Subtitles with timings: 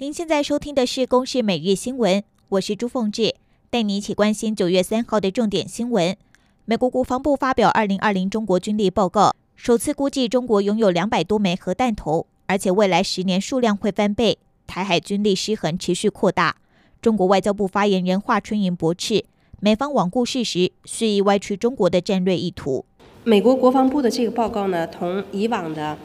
[0.00, 3.34] 您现在收听的是《公视每日新闻》，我是朱凤志，
[3.68, 6.16] 带你一起关心九月三号的重点新闻。
[6.64, 14.38] 美国国防部发表二零二零中国军力报告，首次估计中国拥有两百多枚核弹头，而且未来十年数量会翻倍。
[14.66, 16.56] 台海军力失衡持续扩大。
[17.02, 19.26] 中国外交部发言人华春莹驳斥，
[19.60, 22.86] 美方罔顾事实，蓄意歪曲中国的战略意图。
[23.22, 25.98] 美国国防部的这个报告呢，同以往的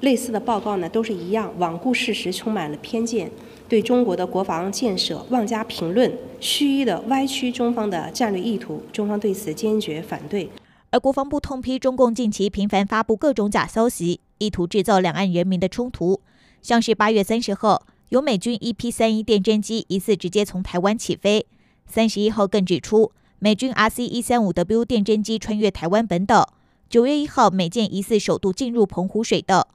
[0.00, 3.30] 类似的报告呢，都是一样，罔顾事实，充满了偏见，
[3.68, 6.10] 对中国的国防建设妄加评论，
[6.40, 8.82] 蓄意的歪曲中方的战略意图。
[8.92, 10.48] 中方对此坚决反对。
[10.90, 16.20] 而国防部痛批中共近期频繁发布各种假消息，意图制造两岸人民的冲突，
[16.62, 17.86] 像是八月三十号。
[18.08, 21.46] 有美军 EP 三一电侦机疑似直接从台湾起飞，
[21.86, 26.54] 三十一号更指出美军 RC 一三五 W 电侦机穿越台湾本岛。
[26.88, 29.68] 九月一号美舰疑似首度进入澎湖水道，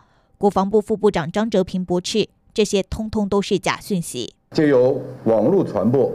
[0.45, 4.35] 国防部副部长张哲平驳斥，这些通通都是假讯息。
[4.51, 6.13] 借由网络传播、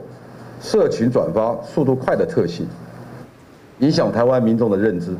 [0.62, 2.64] 社群转发速度快的特性，
[3.80, 5.16] 影响台湾民众的认知，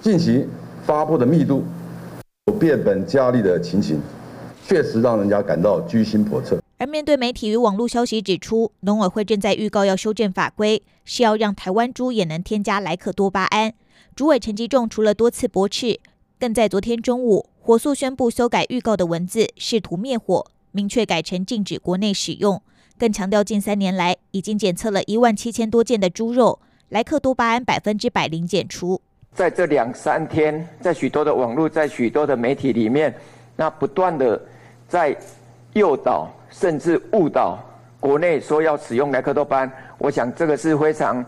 [0.00, 0.48] 近期
[0.82, 1.62] 发布的密度
[2.46, 4.00] 有变本加厉的情形。
[4.66, 6.58] 确实让人家感到居心叵测。
[6.78, 13.74] 而面对媒体与网络消息指出，农委会正在预告要修正法规，是要让台湾猪也能添加莱克多巴胺。
[14.16, 16.00] 主委陈吉仲除了多次驳斥，
[16.40, 22.60] 更在昨天中午火速宣布修改预告的文字，试图灭火，明确改成禁止国内使用。
[22.98, 29.00] 更强调近三年来已经检测了一万七千多件的猪肉，莱克多巴胺百分之百零检出。
[29.32, 33.14] 在这两三天，在许多的网络，在许多的媒体里面，
[33.54, 34.40] 那不断的。
[34.88, 35.16] 在
[35.72, 37.58] 诱导甚至误导
[37.98, 41.24] 国内说要使用莱克多巴胺，我想这个是非常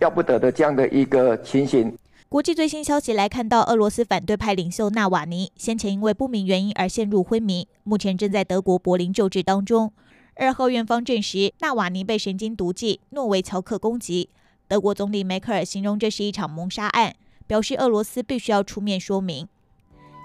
[0.00, 1.96] 要不得的这样的一个情形。
[2.30, 9.94] 国际最新消息来看到，俄罗斯反对派领袖纳瓦尼先前因为不明原因而陷入昏迷，目前正在德国柏林救治当中。
[10.34, 14.28] 二号院方证实，纳瓦尼被神经毒剂诺维乔克攻击。
[14.68, 19.48] 德国总理梅克尔形容这是一场谋杀案，表示俄罗斯必须要出面说明。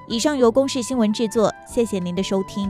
[0.09, 2.69] 以上由公视新闻制作，谢谢您的收听。